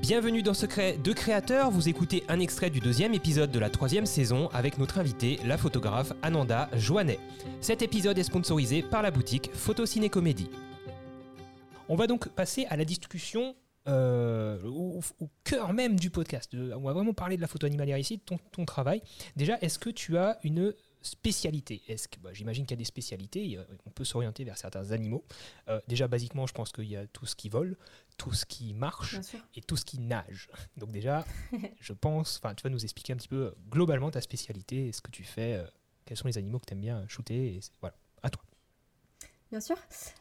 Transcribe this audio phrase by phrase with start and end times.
[0.00, 4.06] Bienvenue dans Secret de Créateur, vous écoutez un extrait du deuxième épisode de la troisième
[4.06, 7.18] saison avec notre invitée, la photographe Ananda Joannet.
[7.60, 10.48] Cet épisode est sponsorisé par la boutique Photo Ciné Comédie.
[11.90, 13.54] On va donc passer à la discussion
[13.88, 15.00] euh, au,
[15.44, 16.54] cœur même du podcast.
[16.54, 19.02] On va vraiment parler de la photo animalière ici, de ton, travail.
[19.36, 20.72] Déjà, est-ce que tu as une
[21.02, 24.90] spécialité Est-ce que bah, j'imagine qu'il y a des spécialités On peut s'orienter vers certains
[24.92, 25.24] animaux.
[25.68, 27.76] Euh, déjà, basiquement, je pense qu'il y a tout ce qui vole,
[28.16, 29.18] tout ce qui marche
[29.54, 30.50] et tout ce qui nage.
[30.76, 31.24] Donc déjà,
[31.80, 35.10] je pense, enfin, tu vas nous expliquer un petit peu globalement ta spécialité, ce que
[35.10, 35.66] tu fais, euh,
[36.04, 37.54] quels sont les animaux que tu aimes bien shooter.
[37.54, 38.42] Et voilà, à toi.
[39.50, 39.76] Bien sûr.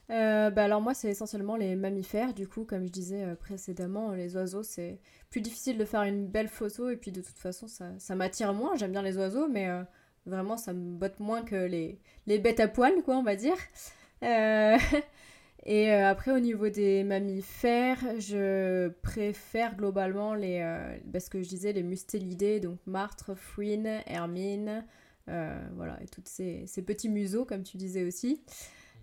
[0.10, 2.34] Euh, bah alors moi, c'est essentiellement les mammifères.
[2.34, 5.00] Du coup, comme je disais euh, précédemment, les oiseaux, c'est
[5.30, 6.90] plus difficile de faire une belle photo.
[6.90, 8.76] Et puis de toute façon, ça, ça m'attire moins.
[8.76, 9.68] J'aime bien les oiseaux, mais
[10.26, 13.58] vraiment, ça me botte moins que les, les bêtes à poils, quoi, on va dire.
[15.66, 21.50] Et euh, après, au niveau des mammifères, je préfère globalement les, euh, parce que je
[21.50, 24.86] disais, les mustélidés, donc martre, fouine, hermine,
[25.28, 28.42] euh, voilà, et tous ces, ces, petits museaux, comme tu disais aussi.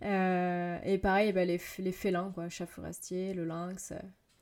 [0.02, 3.92] et pareil, bah, les, les, félins, quoi, chat forestier, le lynx.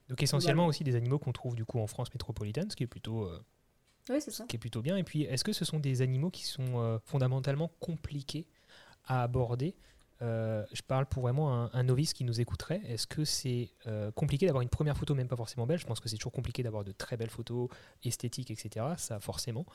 [0.09, 2.89] donc essentiellement aussi des animaux qu'on trouve du coup en France métropolitaine, ce qui est
[2.89, 3.29] plutôt...
[4.11, 4.45] oui, c'est ça.
[4.45, 4.97] qui est plutôt bien.
[4.97, 8.47] Et puis, est-ce que ce sont des animaux qui sont fondamentalement compliqués
[9.07, 9.75] à aborder?
[10.23, 12.81] Euh, je parle pour vraiment un, novice qui nous écouterait.
[12.87, 15.79] Est-ce que c'est euh, compliqué d'avoir une première photo, même pas forcément belle?
[15.79, 17.69] Je pense que c'est toujours compliqué d'avoir de très belles photos
[18.05, 18.87] esthétiques, etc.
[18.97, 19.67] Ça, forcément.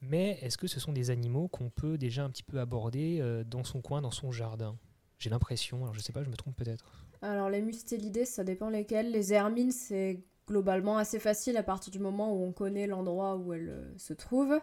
[0.00, 3.44] Mais est-ce que ce sont des animaux qu'on peut déjà un petit peu aborder euh,
[3.44, 4.76] dans son coin, dans son jardin?
[5.18, 7.04] J'ai l'impression, alors je sais pas, je me trompe peut-être.
[7.20, 9.10] Alors les mustélidés, ça dépend lesquels.
[9.10, 13.52] Les hermines, c'est globalement assez facile à partir du moment où on connaît l'endroit où
[13.52, 14.60] elles se trouvent.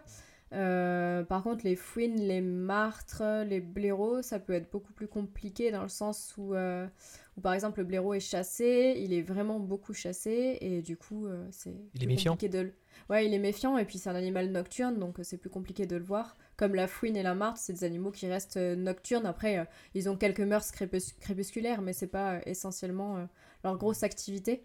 [0.54, 5.72] Euh, par contre, les fouines, les martres, les blaireaux, ça peut être beaucoup plus compliqué
[5.72, 6.88] dans le sens où, euh,
[7.36, 11.26] où, par exemple, le blaireau est chassé, il est vraiment beaucoup chassé et du coup,
[11.26, 12.38] euh, c'est il est méfiant.
[12.40, 12.60] De...
[12.60, 12.74] Le...
[13.10, 15.98] Ouais, il est méfiant et puis c'est un animal nocturne donc c'est plus compliqué de
[15.98, 16.38] le voir.
[16.58, 19.26] Comme la fouine et la martre, c'est des animaux qui restent nocturnes.
[19.26, 23.28] Après, ils ont quelques mœurs crépusculaires, mais c'est pas essentiellement
[23.66, 24.64] leur grosse activité.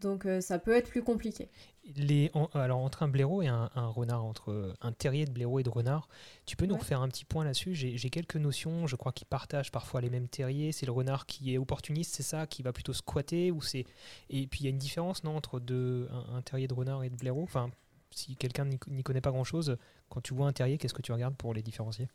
[0.00, 1.48] Donc euh, ça peut être plus compliqué.
[1.96, 5.68] Les, alors entre un blaireau et un, renard, entre un terrier de blaireau et de
[5.68, 6.08] renard,
[6.46, 7.74] tu peux nous refaire un petit point là-dessus?
[7.74, 10.72] J'ai quelques notions, je crois qu'ils partagent parfois les mêmes terriers.
[10.72, 13.84] C'est le renard qui est opportuniste, c'est ça, qui va plutôt squatter ou c'est
[14.30, 17.10] Et puis il y a une différence non, entre deux, un, terrier de renard et
[17.10, 17.42] de blaireau?
[17.42, 17.70] Enfin,
[18.10, 19.76] si quelqu'un n'y connaît pas grand-chose,
[20.08, 22.08] quand tu vois un terrier, qu'est-ce que tu regardes pour les différencier?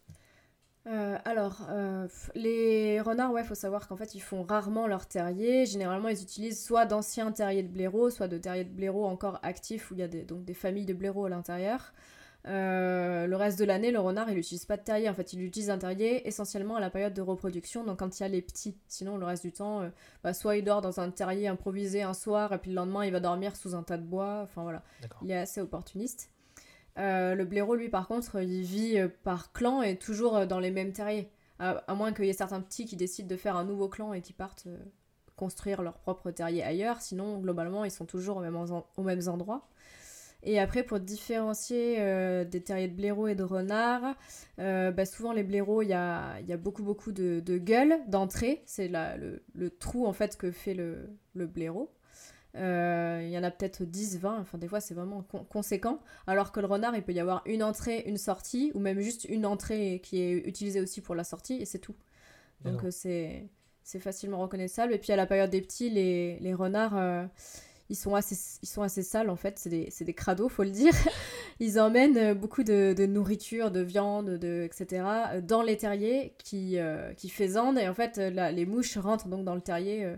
[0.89, 5.65] Euh, alors, euh, les renards, ouais, faut savoir qu'en fait, ils font rarement leur terrier.
[5.67, 9.91] Généralement, ils utilisent soit d'anciens terriers de blaireaux, soit de terriers de blaireaux encore actifs,
[9.91, 11.93] où il y a des, donc des familles de blaireaux à l'intérieur.
[12.47, 15.09] Euh, le reste de l'année, le renard, il n'utilise pas de terrier.
[15.09, 18.23] En fait, il utilise un terrier essentiellement à la période de reproduction, donc quand il
[18.23, 18.75] y a les petits.
[18.87, 19.87] Sinon, le reste du temps,
[20.23, 23.11] bah, soit il dort dans un terrier improvisé un soir, et puis le lendemain, il
[23.11, 24.41] va dormir sous un tas de bois.
[24.43, 24.81] Enfin voilà,
[25.21, 26.31] il est assez opportuniste.
[26.99, 30.59] Euh, le blaireau, lui, par contre, il vit euh, par clan et toujours euh, dans
[30.59, 31.29] les mêmes terriers.
[31.61, 34.21] À, moins qu'il y ait certains petits qui décident de faire un nouveau clan et
[34.21, 34.69] qui partent
[35.35, 37.01] construire leur propre terrier ailleurs.
[37.01, 39.67] Sinon, globalement, ils sont toujours aux mêmes, endroits.
[40.41, 41.97] Et après, pour différencier
[42.45, 44.15] des terriers de blaireau et de renard,
[44.57, 48.63] bah, souvent les blaireaux, il y a, beaucoup beaucoup de, gueules d'entrée.
[48.65, 51.91] C'est le, le, trou en fait que fait le, le blaireau.
[52.55, 55.99] Euh, il y en a peut-être 10, 20, enfin des fois c'est vraiment conséquent.
[56.27, 59.25] Alors que le renard, il peut y avoir une entrée, une sortie, ou même juste
[59.25, 61.95] une entrée qui est utilisée aussi pour la sortie, et c'est tout.
[62.65, 64.93] Donc euh, c'est facilement reconnaissable.
[64.93, 67.25] Et puis à la période des petits, les, les renards, euh,
[67.89, 70.71] ils, sont assez, ils sont assez sales en fait, c'est des, des crados, faut le
[70.71, 70.93] dire.
[71.59, 75.03] ils emmènent beaucoup de, de nourriture, de viande, de, etc.
[75.43, 76.77] dans les terriers qui,
[77.15, 80.15] qui faisandent, et en fait les mouches rentrent donc dans le terrier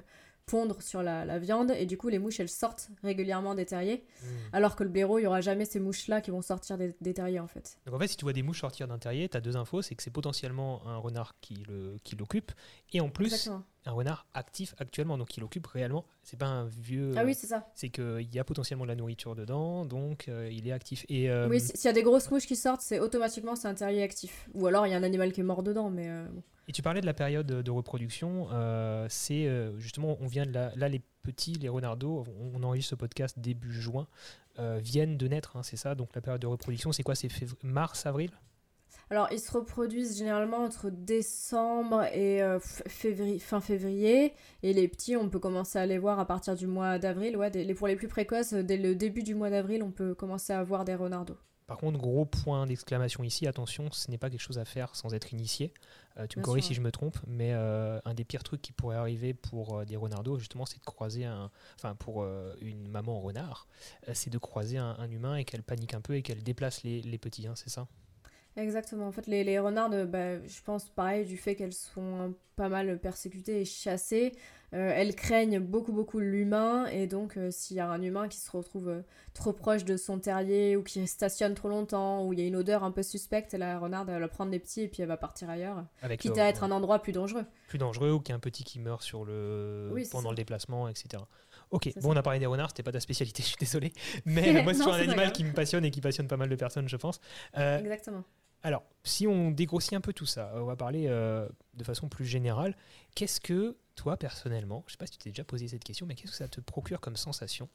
[0.51, 4.27] pondre sur la, viande et du coup les mouches elles sortent régulièrement des terriers hmm.
[4.51, 7.13] alors que le blaireau il y aura jamais ces mouches là qui vont sortir des,
[7.13, 7.79] terriers en fait.
[7.85, 9.81] Donc en fait si tu vois des mouches sortir d'un terrier, tu as deux infos,
[9.81, 12.51] c'est que c'est potentiellement un renard qui le qui l'occupe
[12.91, 13.49] et en plus
[13.85, 17.47] un renard actif actuellement donc il occupe réellement, c'est pas un vieux Ah oui, c'est
[17.47, 17.67] ça.
[17.73, 21.29] C'est qu'il y a potentiellement de la nourriture dedans donc euh, il est actif et
[21.29, 24.03] euh, Oui, s'il y a des grosses mouches qui sortent, c'est automatiquement c'est un terrier
[24.03, 26.25] actif ou alors il y a un animal qui est mort dedans mais euh,
[26.67, 28.47] et tu parlais de la période de reproduction.
[28.53, 32.23] Euh, c'est euh, justement, on vient de là, là, les petits, les renardos,
[32.53, 34.07] on, enregistre ce podcast début juin,
[34.59, 37.29] euh, viennent de naître, hein, c'est ça Donc la période de reproduction, c'est quoi C'est
[37.63, 38.31] mars, avril?
[39.11, 42.41] Alors, ils se reproduisent généralement entre décembre et
[42.87, 44.33] février, fin février.
[44.63, 47.35] Et les petits, on peut commencer à les voir à partir du mois d'avril.
[47.35, 50.63] Ouais, pour les plus précoces, dès le début du mois d'avril, on peut commencer à
[50.63, 51.37] voir des renardos.
[51.71, 55.13] Par contre, gros point d'exclamation ici, attention, ce n'est pas quelque chose à faire sans
[55.13, 55.73] être initié.
[56.17, 58.73] Euh, tu me corriges si je me trompe, mais euh, un des pires trucs qui
[58.73, 61.49] pourrait arriver pour euh, des renardos, justement, c'est de croiser un.
[61.75, 62.25] Enfin, pour
[62.59, 63.69] une maman renard,
[64.11, 67.17] c'est de croiser un, humain et qu'elle panique un peu et qu'elle déplace les, les
[67.17, 67.87] petits, hein, c'est ça?
[68.57, 69.07] Exactement.
[69.07, 72.99] En fait, les, les renardes, bah, je pense pareil du fait qu'elles sont pas mal
[72.99, 74.33] persécutées et chassées.
[74.73, 76.85] Euh, elles craignent beaucoup, beaucoup l'humain.
[76.87, 79.01] Et donc, euh, s'il y a un humain qui se retrouve euh,
[79.33, 82.55] trop proche de son terrier ou qui stationne trop longtemps ou il y a une
[82.55, 85.17] odeur un peu suspecte, la renarde, elle va prendre les petits et puis elle va
[85.17, 85.83] partir ailleurs.
[86.17, 87.45] quitte à être un endroit plus dangereux.
[87.67, 89.93] Plus dangereux ou qu'il y a un petit qui meurt sur le...
[90.09, 91.23] pendant le déplacement, etc.
[91.71, 93.91] Ok, bon, on a parlé des renards, c'était pas ta spécialité, je suis désolé.
[94.25, 96.87] Mais moi, c'est un animal qui me passionne et qui passionne pas mal de personnes,
[96.87, 97.19] je pense.
[97.55, 98.23] Exactement.
[98.63, 102.25] Alors, si on dégrossit un peu tout ça, on va parler euh, de façon plus
[102.25, 102.75] générale.
[103.15, 106.05] Qu'est-ce que, toi, personnellement, je ne sais pas si tu t'es déjà posé cette question,
[106.05, 107.69] mais qu'est-ce que ça te procure comme sensation,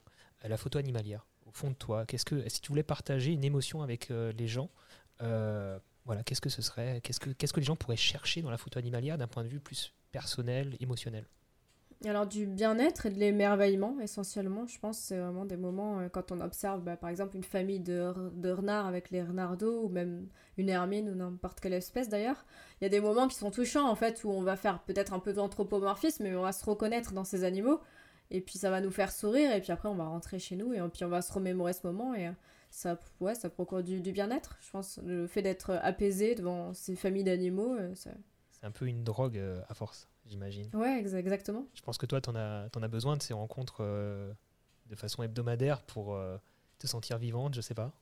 [0.45, 2.07] euh, la photo animalière, au fond de toi?
[2.07, 4.71] Qu'est-ce que, Si tu voulais partager une émotion avec euh, les gens,
[5.19, 7.01] voilà, qu'est-ce que ce serait?
[7.01, 9.49] Qu'est-ce que, qu'est-ce que les gens pourraient chercher dans la photo animalière d'un point de
[9.49, 11.27] vue plus personnel, émotionnel?
[12.05, 16.31] Alors du bien-être et de l'émerveillement essentiellement, je pense c'est vraiment des moments euh, quand
[16.31, 18.13] on observe bah, par exemple une famille de,
[18.51, 20.29] renards avec les renardos ou même
[20.59, 22.45] une hermine ou n'importe quelle espèce d'ailleurs.
[22.81, 25.15] Il y a des moments qui sont touchants en fait où on va faire peut-être
[25.15, 27.81] un peu d'anthropomorphisme mais on va se reconnaître dans ces animaux
[28.31, 30.75] et puis ça va nous faire sourire et puis après on va rentrer chez nous
[30.75, 32.33] et puis on va se remémorer ce moment et euh,
[32.69, 34.59] ça, ouais, ça procure du, bien-être.
[34.61, 37.75] Je pense le fait d'être apaisé devant ces familles d'animaux.
[37.75, 38.11] Euh, c'est
[38.65, 40.69] un peu une drogue à force j'imagine.
[40.75, 41.67] Ouais, exactement.
[41.75, 44.33] Je pense que toi, tu en as, en as besoin de ces rencontres euh,
[44.87, 46.37] de façon hebdomadaire pour euh,
[46.79, 47.93] te sentir vivante, je sais pas.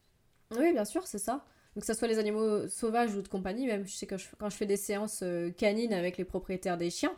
[0.57, 1.45] Oui, bien sûr, c'est ça.
[1.75, 4.49] Donc, que ce soit les animaux sauvages ou de compagnie, même je sais que quand
[4.49, 7.15] je fais des séances euh, canines avec les propriétaires des chiens,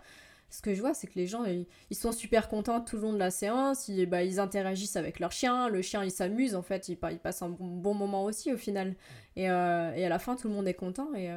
[0.48, 3.12] ce que je vois, c'est que les gens, ils, sont super contents tout le long
[3.12, 6.62] de la séance, ils, bah, ils interagissent avec leur chien, le chien, il s'amuse, en
[6.62, 8.94] fait, il, il, passe un bon, moment aussi au final.
[9.34, 11.12] Et, et, à la fin, tout le monde est content.
[11.14, 11.30] Et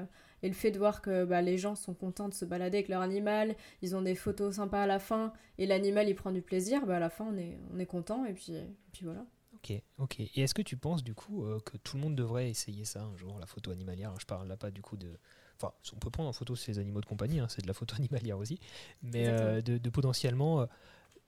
[0.44, 2.90] et le fait de voir que bah, les gens sont contents de se balader avec
[2.90, 6.42] leur animal, ils ont des photos sympas à la fin, et l'animal il prend du
[6.42, 8.54] plaisir, bah, à la fin on est, on est content, et puis,
[8.92, 9.26] puis voilà.
[9.56, 10.20] Ok, ok.
[10.20, 13.04] Et est-ce que tu penses du coup euh, que tout le monde devrait essayer ça
[13.04, 14.14] un jour, la photo animalière?
[14.20, 15.12] Je parle là pas du coup de.
[15.62, 17.96] Enfin, on peut prendre en photo ces animaux de compagnie, hein, c'est de la photo
[18.00, 18.60] animalière aussi,
[19.02, 20.66] mais euh, de, de, potentiellement.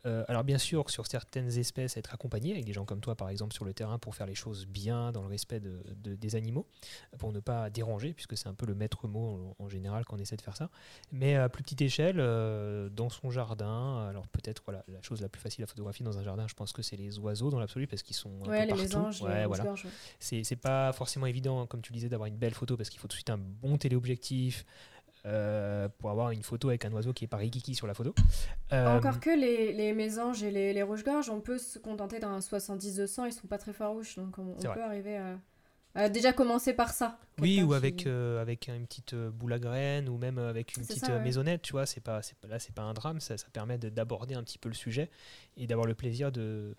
[0.05, 3.29] Euh, alors bien sûr, sur certaines espèces, être accompagné avec des gens comme toi, par
[3.29, 5.81] exemple, sur le terrain pour faire les choses bien, dans le respect de,
[6.15, 6.65] des animaux,
[7.17, 10.35] pour ne pas déranger, puisque c'est un peu le maître mot en, général qu'on essaie
[10.35, 10.69] de faire ça.
[11.11, 15.29] Mais à plus petite échelle, euh, dans son jardin, alors peut-être voilà, la chose la
[15.29, 17.87] plus facile à photographier dans un jardin, je pense que c'est les oiseaux dans l'absolu,
[17.87, 19.23] parce qu'ils sont un ouais, peu les partout.
[19.23, 19.75] ouais, voilà.
[20.19, 23.13] C'est pas forcément évident, comme tu disais, d'avoir une belle photo, parce qu'il faut tout
[23.13, 24.65] de suite un bon téléobjectif,
[25.25, 28.15] euh, pour avoir une photo avec un oiseau qui est pas kiki sur la photo.
[28.73, 32.39] Euh, Encore que les, les mésanges et les, les rouges-gorges, on peut se contenter d'un
[32.39, 35.21] 70-200, ils sont pas très farouches, donc on, peut arriver
[35.93, 37.19] à, déjà commencer par ça.
[37.39, 41.09] Oui, ou avec, euh, avec une petite boule à graines, ou même avec une petite
[41.09, 44.43] maisonnette, tu vois, c'est pas, là c'est pas un drame, ça, ça permet d'aborder un
[44.43, 45.11] petit peu le sujet
[45.55, 46.75] et d'avoir le plaisir de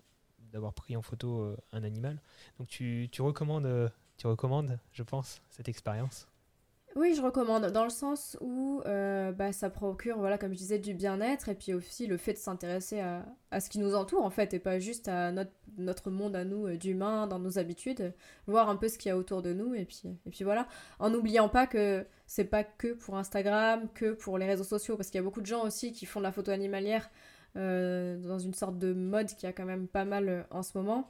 [0.51, 2.21] d'avoir pris en photo un animal.
[2.59, 6.27] Donc tu, tu recommandes, tu recommandes, je pense, cette expérience?
[6.95, 10.77] Oui, je recommande, dans le sens où euh, bah, ça procure, voilà, comme je disais,
[10.77, 14.23] du bien-être, et puis aussi le fait de s'intéresser à, à, ce qui nous entoure,
[14.23, 17.57] en fait, et pas juste à notre, notre monde à nous, euh, d'humains, dans nos
[17.57, 18.13] habitudes,
[18.45, 20.67] voir un peu ce qu'il y a autour de nous, et puis, et puis voilà,
[20.99, 25.09] en n'oubliant pas que c'est pas que pour Instagram, que pour les réseaux sociaux, parce
[25.09, 27.09] qu'il y a beaucoup de gens aussi qui font de la photo animalière
[27.57, 31.09] euh, dans une sorte de mode qui a quand même pas mal en ce moment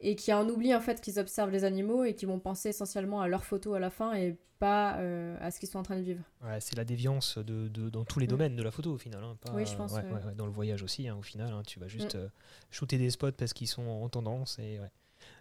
[0.00, 3.20] et qui en oublient en fait qu'ils observent les animaux et qui vont penser essentiellement
[3.20, 5.96] à leurs photos à la fin et pas euh, à ce qu'ils sont en train
[5.96, 6.22] de vivre.
[6.44, 8.30] Ouais, c'est la déviance de, de, dans tous les mm.
[8.30, 9.24] domaines de la photo au final.
[9.24, 9.92] Hein, oui, je pense.
[10.36, 12.18] dans le voyage aussi, hein, au final, hein, tu vas juste mm.
[12.18, 12.28] euh,
[12.70, 14.60] shooter des spots parce qu'ils sont en tendance.
[14.60, 14.78] Et,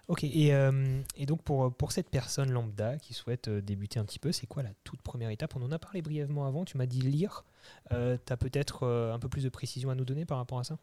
[0.07, 4.19] Ok, et, euh, et, donc pour, pour cette personne lambda qui souhaite débuter un petit
[4.19, 5.55] peu, c'est quoi la toute première étape?
[5.55, 7.45] On en a parlé brièvement avant, tu m'as dit lire.
[7.89, 10.77] tu as peut-être un peu plus de précision à nous donner par rapport à ça?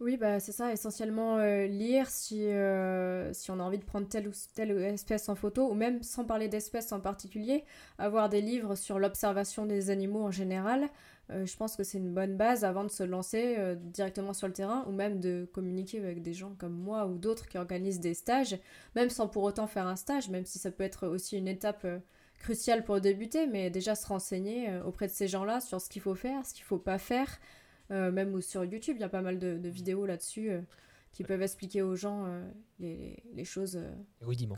[0.00, 4.06] Oui, bah, c'est ça, essentiellement euh, lire si, euh, si on a envie de prendre
[4.06, 7.64] telle ou telle espèce en photo, ou même sans parler d'espèces en particulier,
[7.98, 10.88] avoir des livres sur l'observation des animaux en général.
[11.30, 14.52] Euh, je pense que c'est une bonne base avant de se lancer directement sur le
[14.52, 18.14] terrain, ou même de communiquer avec des gens comme moi ou d'autres qui organisent des
[18.14, 18.56] stages,
[18.94, 21.84] même sans pour autant faire un stage, même si ça peut être aussi une étape
[22.38, 26.14] cruciale pour débuter, mais déjà se renseigner auprès de ces gens-là sur ce qu'il faut
[26.14, 27.40] faire, ce qu'il faut pas faire.
[27.90, 30.60] Euh, même sur YouTube, il y a pas mal de, vidéos là-dessus euh,
[31.12, 32.46] qui peuvent expliquer aux gens euh,
[32.80, 33.80] les, les, choses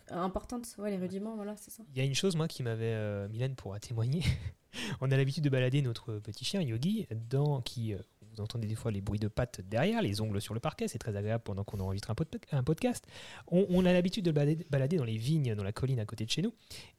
[0.08, 0.66] importantes.
[0.78, 1.84] Ouais, les rudiments, voilà, c'est ça.
[1.94, 4.22] Il y a une chose, moi, qui m'avait, Mylène pourra témoigner.
[5.00, 7.94] on a l'habitude de balader notre petit chien, Yogi, dans, qui,
[8.40, 10.99] vous entendez des fois les bruits de pattes derrière, les ongles sur le parquet, c'est
[10.99, 12.16] très agréable pendant qu'on enregistre un,
[12.52, 13.06] un podcast.
[13.49, 16.42] On, a l'habitude de balader, dans les vignes, dans la colline à côté de chez
[16.42, 16.54] nous.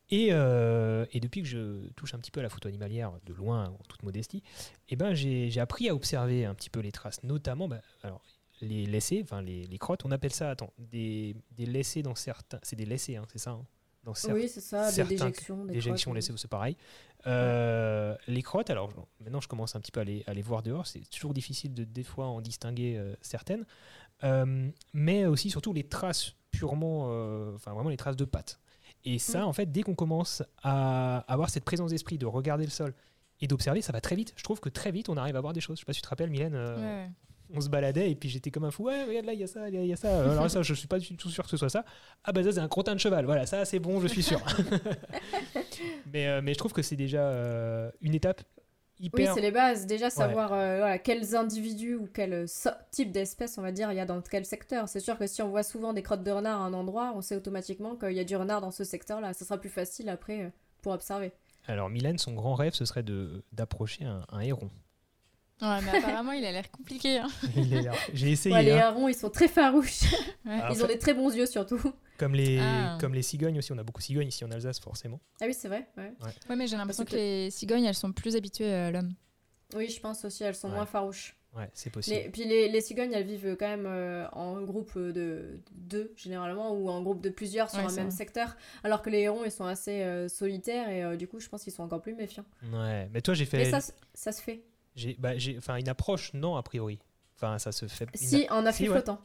[0.10, 3.34] Et, euh, et, depuis que je touche un petit peu à la photo animalière, de
[3.34, 4.44] loin, en toute modestie,
[4.90, 7.82] eh ben, j'ai appris à observer un petit peu les traces, notamment bah,
[8.62, 12.60] les laissés, enfin les, les, crottes, on appelle ça, attends, des, des laissés dans certains...
[12.62, 13.66] C'est des laissés, hein, c'est ça hein?
[14.06, 15.66] Oui, c'est ça, des déjections.
[15.66, 16.76] Des déjections laissées, c'est pareil.
[17.28, 20.64] Euh, les crottes, alors maintenant je commence un petit peu à les, à les voir
[20.64, 23.66] dehors, c'est toujours difficile de des fois en distinguer euh, certaines,
[24.24, 27.06] euh, mais aussi surtout les traces purement,
[27.54, 28.60] enfin vraiment les traces de pattes.
[29.04, 29.48] Et ça, mm.
[29.48, 32.94] en fait, dès qu'on commence à avoir cette présence d'esprit de regarder le sol
[33.40, 34.34] et d'observer, ça va très vite.
[34.36, 35.78] Je trouve que très vite, on arrive à voir des choses.
[35.78, 36.56] Je sais pas si tu te rappelles, Mylène
[37.54, 38.84] on se baladait et puis j'étais comme un fou.
[38.84, 40.08] Ouais, regarde là, il y a ça, il y, a ça.
[40.08, 41.86] Euh, alors ça, je suis pas du tout sûr que ce soit ça.
[42.24, 43.26] Ah bah ça, c'est un crottin de cheval.
[43.26, 44.42] Voilà, ça, c'est bon, je suis sûr.
[46.14, 48.44] mais, euh, mais je trouve que c'est déjà euh, une étape
[49.00, 49.30] hyper.
[49.30, 49.86] Oui, c'est les bases.
[49.86, 52.46] Déjà savoir voilà, quels individus ou quel
[52.92, 54.88] type d'espèce, on va dire, il y a dans quel secteur.
[54.88, 57.22] C'est sûr que si on voit souvent des crottes de renard à un endroit, on
[57.22, 59.34] sait automatiquement qu'il y a du renard dans ce secteur-là.
[59.34, 61.32] Ça sera plus facile après pour observer.
[61.68, 63.06] Alors Mylène, son grand rêve, ce serait
[63.52, 64.70] d'approcher un héron.
[65.62, 67.20] Ouais, mais apparemment, il a l'air compliqué.
[67.20, 67.30] Hein.
[68.14, 68.62] J'ai essayé.
[68.64, 68.96] les hein.
[69.08, 70.04] ils sont très farouches.
[70.72, 71.80] Ils ont des très bons yeux, surtout.
[72.18, 72.98] Comme les, ah.
[73.00, 73.72] comme les cigognes aussi.
[73.72, 75.20] On a beaucoup de cigognes ici en Alsace, forcément.
[75.40, 75.88] Ah oui, c'est vrai.
[75.98, 76.14] Ouais.
[76.22, 76.56] ouais.
[76.56, 77.16] mais j'ai l'impression que...
[77.16, 79.14] les cigognes, elles sont plus habituées à l'homme.
[79.76, 80.44] Oui, je pense aussi.
[80.44, 81.36] Elles sont moins farouches.
[81.56, 82.16] Ouais, c'est possible.
[82.16, 86.72] Les, puis les, les, cigognes, elles vivent quand même euh, en groupe de deux, généralement,
[86.74, 88.56] ou en groupe de plusieurs sur un même secteur.
[88.86, 91.64] Alors que les hérons, ils sont assez euh, solitaires et euh, du coup, je pense
[91.64, 92.46] qu'ils sont encore plus méfiants.
[92.72, 93.58] Ouais, mais toi, j'ai fait.
[93.58, 94.64] Mais ça, ça se fait.
[94.96, 97.00] J'ai, bah, enfin, une approche, non, a priori.
[97.36, 98.08] Enfin, ça se fait.
[98.14, 99.20] Si, en affût flottant.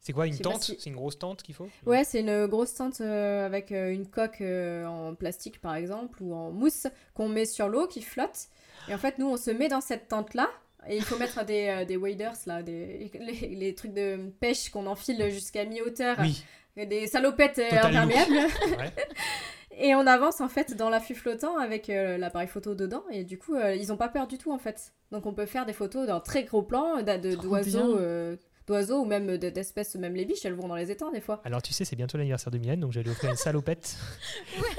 [0.00, 3.00] C'est quoi, une tente C'est une grosse tente qu'il faut Ouais, c'est une grosse tente
[3.00, 7.44] euh, avec euh, une coque euh, en plastique, par exemple, ou en mousse, qu'on met
[7.44, 8.48] sur l'eau, qui flotte.
[8.88, 10.48] Et en fait, nous, on se met dans cette tente-là.
[10.88, 13.10] Et il faut mettre des, des waders, là, des,
[13.50, 16.16] les, trucs de pêche qu'on enfile jusqu'à mi-hauteur.
[16.20, 16.42] Oui.
[16.76, 18.32] Des salopettes imperméables.
[18.32, 18.94] Ouais.
[19.80, 23.38] Et on avance en fait dans l'affût flottant avec euh, l'appareil photo dedans et du
[23.38, 24.92] coup euh, ils ont pas peur du tout en fait.
[25.12, 28.36] Donc on peut faire des photos d'un très gros plan d'oiseaux euh,
[28.68, 31.40] d'oiseaux ou même d'espèces, même les biches, elles vont dans les étangs des fois.
[31.44, 33.96] Alors tu sais, c'est bientôt l'anniversaire de Mylène, donc j'allais offrir une salopette.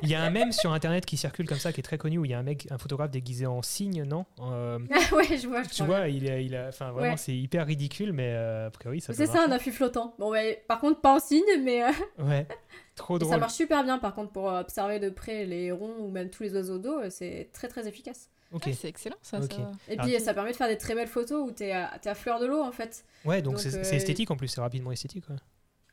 [0.03, 2.19] il y a un mème sur internet qui circule comme ça, qui est très connu,
[2.19, 4.27] où il y a un mec, un photographe déguisé en cygne, non?
[4.41, 4.79] Euh...
[5.13, 5.63] Ouais, je vois.
[5.63, 9.01] tu vois, il a, il a, enfin vraiment, c'est hyper ridicule, mais euh, a priori
[9.01, 9.13] ça.
[9.13, 10.15] C'est ça, un affût flottant.
[10.19, 11.83] Bon, ouais, par contre, pas en cygne, mais.
[11.83, 12.47] Euh, ouais.
[13.03, 13.33] Trop drôle.
[13.33, 16.45] ça marche super bien, par contre, pour observer de près les hérons ou même tous
[16.45, 18.31] les oiseaux d'eau, c'est très très efficace.
[18.53, 18.69] Ok.
[18.75, 19.41] c'est excellent ça,
[19.89, 22.15] Et puis ça permet de faire des très belles photos où tu es, à, à
[22.15, 23.05] fleur de l'eau en fait.
[23.25, 25.25] Ouais, donc c'est euh, esthétique en plus, c'est rapidement esthétique.
[25.31, 25.37] Ouais,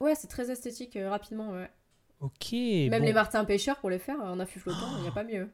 [0.01, 1.51] ouais c'est très esthétique euh, rapidement.
[1.51, 1.69] Ouais.
[2.19, 2.51] Ok.
[2.51, 5.49] Même les martins pêcheurs pour les faire en affût flottant, il n'y a pas mieux.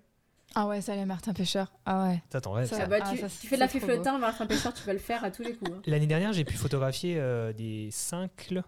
[0.55, 1.73] Ah ouais, ça, les martins pêcheurs.
[1.85, 2.23] Ah ouais.
[2.33, 4.93] Attends, ouais, ça, bah, tu, ah, tu fais de l'affût flottant, martin pêcheur, tu vas
[4.93, 5.71] le faire à tous les coups.
[5.71, 5.81] Hein.
[5.85, 8.63] L'année dernière, j'ai pu photographier euh, des cincles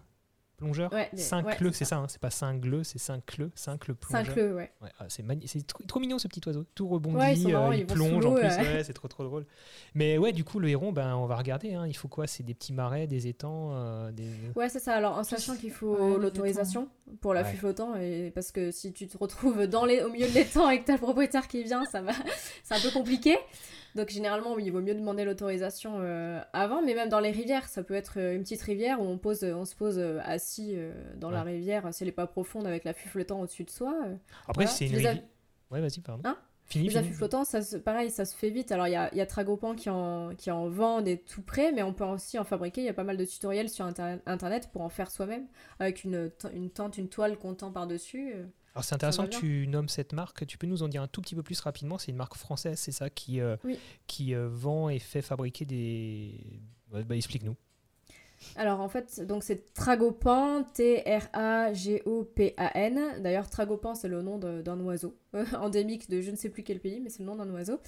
[0.58, 4.26] plongeur ouais, Cinq c'est ça, hein, c'est pas cingleux, c'est cingleux, cingleux plongeur.
[4.26, 4.70] Cingleux, ouais.
[4.82, 5.24] ouais ah, c'est
[5.66, 8.50] trop, mignon ce petit oiseau, tout rebondit, euh, il plonge en plus,
[8.82, 9.46] c'est trop trop drôle.
[9.94, 12.26] Mais ouais, du coup, le héron, ben, on va regarder, hein, il faut quoi?
[12.26, 14.28] C'est des petits marais, des étangs euh, des...
[14.56, 16.88] Ouais, c'est ça, alors en sachant qu'il faut l'autorisation
[17.20, 20.34] pour l'affût flottant, et parce que si tu te retrouves dans les, au milieu de
[20.34, 22.12] l'étang et que t'as le propriétaire qui vient, ça va,
[22.64, 23.38] c'est un peu compliqué.
[23.98, 27.68] Donc généralement, oui, il vaut mieux demander l'autorisation euh, avant, mais même dans les rivières,
[27.68, 30.76] ça peut être euh, une petite rivière où on, pose, on se pose euh, assis
[31.16, 33.92] dans la rivière, si elle n'est pas profonde, avec l'affût flottant au-dessus de soi.
[34.46, 35.18] Après, c'est une rivière...
[35.72, 36.22] Ouais, vas-y, pardon.
[36.24, 36.38] Hein?
[36.66, 38.70] Fini, les affûts flottants, ça, pareil, ça se fait vite.
[38.70, 41.72] Alors, il y a, y a Tragopan qui en, qui en vend des tout près,
[41.72, 42.82] mais on peut aussi en fabriquer.
[42.82, 45.48] Il y a pas mal de tutoriels sur Internet pour en faire soi-même,
[45.80, 48.32] avec une, une tente, une toile qu'on tend par-dessus.
[48.78, 50.46] Alors c'est intéressant que tu nommes cette marque.
[50.46, 52.78] Tu peux nous en dire un tout petit peu plus rapidement C'est une marque française,
[52.78, 53.56] c'est ça, qui, euh,
[54.06, 56.38] qui euh, vend et fait fabriquer des...
[56.92, 57.56] Bah, Explique-nous.
[58.54, 61.20] Alors en fait, donc c'est Tragopan, T-R-A-G-O-P-A-N.
[63.20, 65.18] D'ailleurs, Tragopan, c'est le nom d'un oiseau,
[65.58, 67.80] endémique de je ne sais plus quel pays, mais c'est le nom d'un oiseau.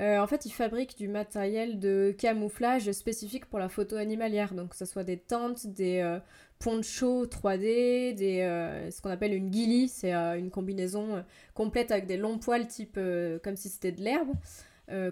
[0.00, 4.54] Euh, en fait, ils fabriquent du matériel de camouflage spécifique pour la photo animalière.
[4.54, 6.18] Donc que ce soit des tentes, des
[6.62, 11.22] poncho 3D, des, euh, ce qu'on appelle une ghillie, c'est euh, une combinaison euh,
[11.54, 12.98] complète avec des longs poils type
[13.42, 14.30] comme si c'était de l'herbe.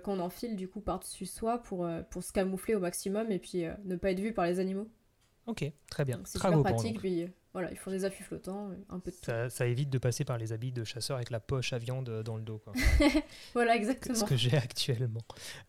[0.04, 3.97] qu'on enfile du coup par-dessus soi pour, pour se camoufler au maximum et puis ne
[3.97, 4.88] pas être vu par les animaux.
[5.47, 6.21] Ok, très bien.
[6.25, 9.66] C'est super pratique, puis voilà, ils font des affûts flottants, un peu de ça, ça,
[9.66, 12.42] évite de passer par les habits de chasseur avec la poche à viande dans le
[12.42, 12.59] dos.
[12.59, 12.73] Quoi.
[13.54, 14.14] voilà, exactement.
[14.14, 15.23] Ce que j'ai actuellement.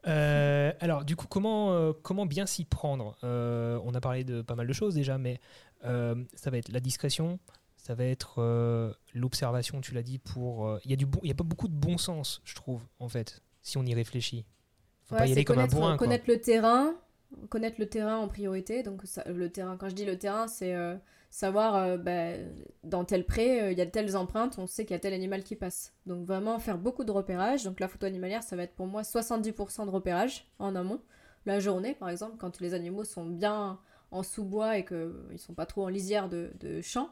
[0.03, 3.17] alors, du coup, comment, comment bien s'y prendre?
[3.23, 5.39] On a parlé de pas mal de choses déjà, mais
[5.85, 7.39] euh, ça va être la discrétion,
[7.75, 10.67] ça va être euh, l'observation, tu l'as dit, pour...
[10.67, 13.41] Euh, il y, a bon, a pas beaucoup de bon sens, je trouve, en fait,
[13.61, 14.45] si on y réfléchit.
[15.05, 15.97] Faut pas y aller comme un connaître, bourrin.
[15.97, 16.07] quoi.
[16.07, 16.95] connaître le terrain,
[17.49, 18.83] connaître le terrain en priorité.
[18.83, 20.95] Donc ça- le terrain, quand je dis le terrain, c'est euh,
[21.29, 22.31] savoir euh, bah,
[22.83, 25.13] dans tel pré, euh, il y a telles empreintes, on sait qu'il y a tel
[25.13, 25.93] animal qui passe.
[26.05, 27.63] Donc vraiment faire beaucoup de repérage.
[27.63, 31.01] Donc la photo animalière, ça va être pour moi 70% de repérage en amont.
[31.45, 33.79] La journée, par exemple, quand les animaux sont bien
[34.11, 37.09] en sous-bois et qu'ils ne sont pas trop en lisière de, de champs,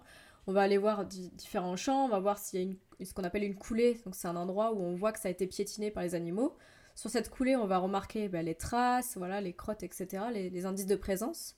[0.47, 3.13] on va aller voir di- différents champs, on va voir s'il y a une, ce
[3.13, 3.99] qu'on appelle une coulée.
[4.05, 6.55] Donc c'est un endroit où on voit que ça a été piétiné par les animaux.
[6.95, 10.85] Sur cette coulée, on va remarquer bah, les traces, voilà, les crottes, etc., les, indices
[10.85, 11.55] de présence.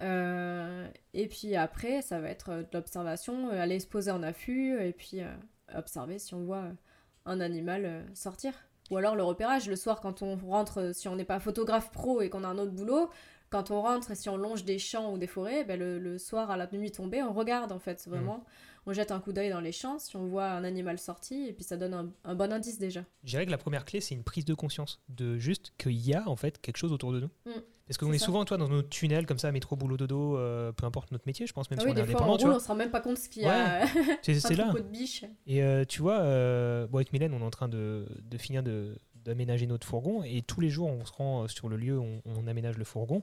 [0.00, 4.22] Euh, et puis après, ça va être euh, de l'observation, euh, aller se poser en
[4.22, 5.20] affût, et puis
[5.74, 6.64] observer si on voit
[7.26, 8.54] un animal sortir.
[8.90, 12.20] Ou alors le repérage, le soir quand on rentre, si on n'est pas photographe pro
[12.20, 13.10] et qu'on a un autre boulot,
[13.48, 16.50] quand on rentre et si on longe des champs ou des forêts, le, le soir
[16.50, 18.44] à la nuit tombée, on regarde en fait, vraiment.
[18.86, 21.52] On jette un coup d'œil dans les champs si on voit un animal sorti, et
[21.52, 23.04] puis ça donne un, un bon indice déjà.
[23.22, 26.14] Je dirais que la première clé, c'est une prise de conscience de juste qu'il y
[26.14, 27.30] a en fait quelque chose autour de nous.
[27.46, 27.60] Mm.
[27.86, 28.24] Parce qu'on est ça.
[28.26, 31.46] souvent, toi, dans nos tunnels comme ça, métro, boulot, dodo, euh, peu importe notre métier,
[31.46, 32.56] je pense, même Ah si oui, on est fois on indépendant, tu roule, vois.
[32.56, 33.86] on se rend même pas compte ce qu'il y a.
[34.22, 34.72] C'est un c'est là.
[34.72, 35.24] de biches.
[35.46, 38.62] Et euh, tu vois, euh, bon, avec Mylène, on est en train de, de finir
[38.62, 40.22] de- d'aménager notre fourgon.
[40.24, 42.84] Et tous les jours, on se rend sur le lieu où on, on aménage le
[42.84, 43.22] fourgon.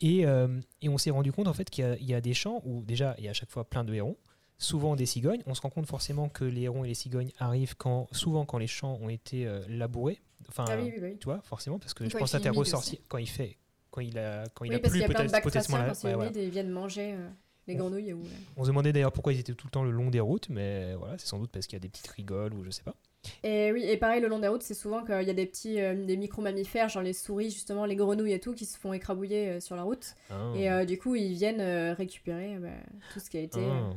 [0.00, 0.48] Et, euh,
[0.80, 2.62] et on s'est rendu compte en fait qu'il y a- il y, a des champs
[2.64, 4.16] où déjà il y a à chaque fois plein de hérons,
[4.58, 5.42] souvent des cigognes.
[5.46, 8.58] On se rend compte forcément que les hérons et les cigognes arrivent quand, souvent quand
[8.58, 10.20] les champs ont été euh, labourés.
[10.48, 11.16] Enfin, Ah oui, oui, oui.
[11.18, 13.02] tu vois, forcément, parce que Quand je pense à fait tes humide ressorti aussi.
[13.08, 13.56] quand il fait,
[13.90, 16.50] quand il a, quand il a plu peut-être potentiellement quand c'est ouais, humide et ils
[16.50, 17.28] viennent manger euh,
[17.66, 18.12] les On- grenouilles.
[18.14, 18.22] Ou...
[18.56, 20.94] On se demandait d'ailleurs pourquoi ils étaient tout le temps le long des routes, mais
[20.94, 22.94] voilà, c'est sans doute parce qu'il y a des petites rigoles ou je sais pas.
[23.42, 25.80] Et oui, et pareil, le long des routes, c'est souvent qu'il y a des petits
[25.80, 29.48] euh, des micro-mammifères, genre les souris, justement, les grenouilles et tout, qui se font écrabouiller
[29.48, 30.14] euh, sur la route.
[30.30, 30.52] Ah.
[30.56, 32.68] Et euh, du coup, ils viennent euh, récupérer euh, bah,
[33.12, 33.58] tout ce qui a été.
[33.58, 33.96] euh, Ah.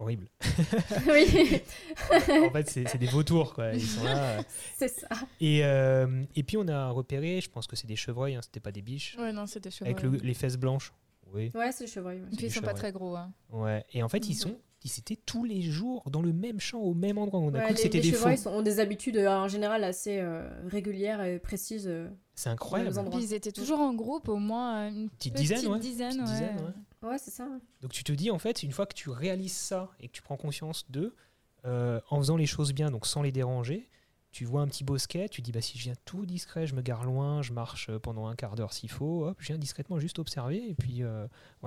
[0.00, 0.28] Horrible.
[1.10, 1.60] oui,
[2.10, 3.72] en fait, c'est des vautours, quoi.
[3.74, 4.38] Ils sont là.
[4.38, 4.42] euh.
[4.76, 5.08] c'est ça.
[5.40, 8.60] Et, euh, et puis, on a repéré, je pense que c'est des chevreuils, hein, c'était
[8.60, 9.90] pas des biches, Ouais, non, c'est des chevaux.
[9.90, 10.92] avec le- les fesses blanches.
[11.32, 11.52] Oui.
[11.54, 12.20] Ouais, c'est le chevreuil.
[12.20, 12.26] ouais.
[12.28, 12.80] Puis des ils sont pas chevreuils.
[12.80, 13.14] très gros.
[13.14, 13.30] hein.
[13.52, 13.84] Ouais.
[13.92, 14.56] Et en fait, ils sont.
[14.82, 17.38] Ils étaient tous les jours dans le même champ, au même endroit.
[17.38, 19.84] On a Ouais, cru les, que c'était des chevreuils ont des habitudes euh, en général
[19.84, 21.86] assez euh, régulières et précises.
[21.86, 22.08] euh.
[22.34, 22.90] C'est incroyable.
[23.20, 25.78] Ils étaient toujours en groupe, au moins une Petite petite dizaine, ouais.
[25.78, 26.32] dizaine, Petite ouais.
[26.32, 27.18] dizaine, ouais.
[27.18, 27.48] C'est ça.
[27.80, 30.22] Donc tu te dis en fait, une fois que tu réalises ça et que tu
[30.22, 31.14] prends conscience d'eux,
[31.64, 33.88] euh, en faisant les choses bien, donc sans les déranger,
[34.32, 36.82] tu vois un petit bosquet, tu dis bah si je viens tout discret, je me
[36.82, 39.98] gare loin, je marche euh, pendant un quart d'heure s'il faut, hop, je viens discrètement
[39.98, 41.26] juste observer et puis euh,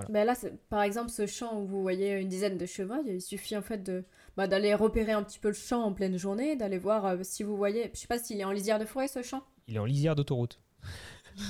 [0.09, 3.21] Ben là, c'est- par exemple, ce champ où vous voyez une dizaine de chevreuils, il
[3.21, 4.05] suffit en fait de
[4.37, 7.43] bah, d'aller repérer un petit peu le champ en pleine journée, d'aller voir euh, si
[7.43, 7.91] vous voyez.
[7.93, 9.43] Je sais pas s'il est en lisière de forêt ce champ?
[9.67, 10.59] il est en lisière d'autoroute.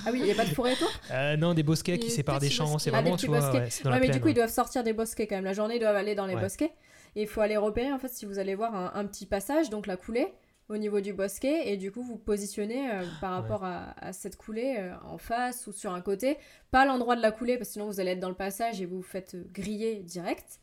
[0.05, 2.39] Ah oui, il n'y a pas de forêt autour Euh, non, des bosquets qui séparent
[2.39, 3.57] des champs, c'est Ah, vraiment, petits tu vois, bosquets.
[3.59, 4.11] ouais, dans Ouais, la mais plaine.
[4.17, 5.45] du coup, ils doivent sortir des bosquets quand même.
[5.45, 6.41] La journée, ils doivent aller dans les Ouais.
[6.41, 6.71] bosquets.
[7.15, 9.69] Et il faut aller repérer en fait si vous allez voir un, un petit passage,
[9.69, 10.27] donc la coulée,
[10.69, 11.71] au niveau du bosquet.
[11.71, 15.67] Et du coup, vous positionnez euh, par rapport à, à cette coulée euh, en face
[15.67, 16.37] ou sur un côté.
[16.71, 18.81] Pas à l'endroit de la coulée, parce que sinon vous allez être dans le passage
[18.81, 20.59] et vous vous faites griller direct.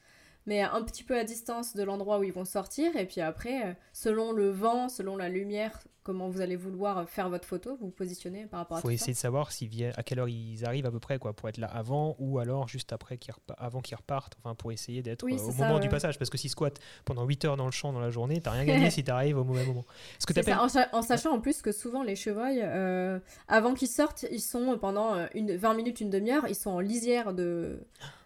[0.47, 2.97] Mais un petit peu à distance de l'endroit où ils vont sortir.
[2.97, 7.29] Et puis après, euh, selon le vent, selon la lumière, comment vous allez vouloir faire
[7.29, 10.03] votre photo, vous vous positionnez par rapport à faut tout essayer de savoir viennent, à
[10.03, 12.93] quelle heure ils arrivent à peu près, quoi, pour être là avant ou alors juste
[12.95, 15.91] après qu'ils avant qu'ils repartent, enfin pour essayer d'être Oui, euh, au ça, moment du
[15.91, 18.53] passage, parce que s'ils squattent pendant 8 heures dans le champ dans la journée, t'as
[18.53, 19.85] rien gagné si t'arrives au mauvais moment.
[20.19, 22.61] Ce que C'est t'appelles ça, en, sa- en sachant en plus que souvent les chevreuils,
[22.63, 26.71] euh, avant qu'ils sortent, ils sont pendant euh, une, 20 minutes, une demi-heure, ils sont
[26.71, 27.79] en lisière de,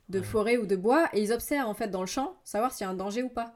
[0.09, 0.25] de Ouais.
[0.25, 2.89] forêt ou de bois et ils observent en fait dans le champ, savoir s'il y
[2.89, 3.55] a un danger ou pas.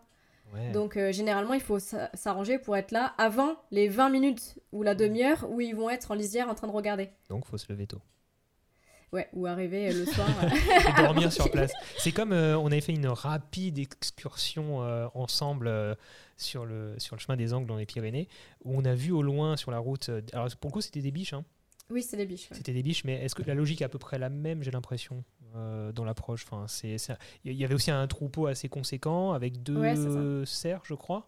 [0.54, 0.72] Ouais.
[0.72, 4.82] Donc euh, généralement il faut s'a- s'arranger pour être là avant les 20 minutes ou
[4.82, 7.10] la demi-heure où ils vont être en lisière en train de regarder.
[7.28, 8.00] Donc faut se lever tôt.
[9.12, 10.28] Ouais, ou arriver euh, le soir.
[10.98, 11.72] et dormir sur place.
[11.98, 15.94] C'est comme euh, on avait fait une rapide excursion euh, ensemble euh,
[16.36, 18.28] sur, le, sur le chemin des Angles dans les Pyrénées,
[18.64, 20.10] où on a vu au loin sur la route.
[20.10, 21.44] euh, alors pour le coup, c'était des biches, hein.
[21.88, 22.50] oui, c'est des biches.
[22.50, 22.56] ouais.
[22.58, 24.70] C'était des biches, mais est-ce que la logique est à peu près la même, j'ai
[24.70, 25.24] l'impression,
[25.56, 26.96] euh, dans l'approche enfin, c'est,
[27.44, 31.26] Il y avait aussi un troupeau assez conséquent avec deux Ouais, cerfs, je crois.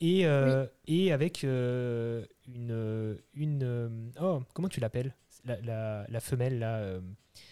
[0.00, 4.12] Et, euh, et avec euh, une, une.
[4.20, 5.14] Oh, comment tu l'appelles?
[5.44, 6.98] La, la, la femelle, là.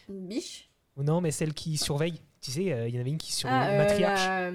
[0.08, 0.70] Une biche?
[0.96, 2.20] Non, mais celle qui surveille.
[2.40, 3.58] Tu sais, il y en avait une qui surveille.
[3.60, 4.24] Ah, matriarche.
[4.26, 4.50] la,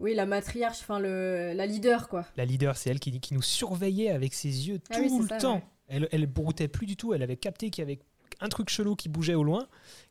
[0.00, 2.24] oui, la matriarche, enfin le, la leader quoi.
[2.36, 5.28] La leader, c'est elle qui, qui nous surveillait avec ses yeux Ah tout oui, le
[5.28, 5.56] ça, temps.
[5.56, 5.62] ouais.
[5.88, 7.12] Elle, elle broutait plus du tout.
[7.12, 7.98] Elle avait capté qu'il y avait
[8.44, 9.66] un truc chelou qui bougeait au loin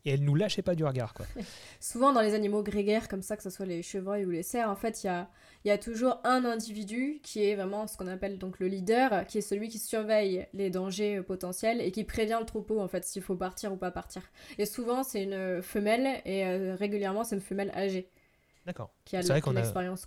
[0.05, 1.13] et elle nous lâchait pas du regard.
[1.13, 1.25] Quoi.
[1.79, 4.69] Souvent dans les animaux grégaires comme ça, que ce soit les chevreuils ou les cerfs,
[4.69, 5.25] en fait, il
[5.65, 9.37] y a, toujours un individu qui est vraiment ce qu'on appelle donc le leader, qui
[9.37, 13.05] est celui qui surveille les dangers euh, potentiels et qui prévient le troupeau en fait
[13.05, 14.23] s'il faut partir ou pas partir.
[14.57, 18.09] Et souvent c'est une femelle et euh, régulièrement c'est une femelle âgée.
[18.65, 18.91] D'accord.
[19.05, 19.51] C'est vrai qu'on.